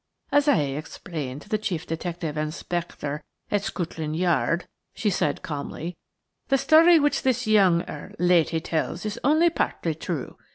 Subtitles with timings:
[0.31, 5.95] "As I explained to the chief detective inspector at Scotland Yard," she said calmly,
[6.47, 10.37] "the story which this young–er–lady tells is only partly true.